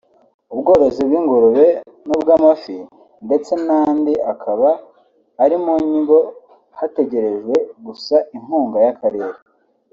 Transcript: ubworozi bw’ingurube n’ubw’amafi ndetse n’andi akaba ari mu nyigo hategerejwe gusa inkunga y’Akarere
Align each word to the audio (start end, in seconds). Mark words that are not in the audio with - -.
ubworozi 0.53 1.01
bw’ingurube 1.07 1.65
n’ubw’amafi 2.07 2.77
ndetse 3.25 3.51
n’andi 3.65 4.13
akaba 4.31 4.69
ari 5.43 5.55
mu 5.63 5.73
nyigo 5.89 6.19
hategerejwe 6.79 7.55
gusa 7.85 8.15
inkunga 8.35 8.77
y’Akarere 8.87 9.37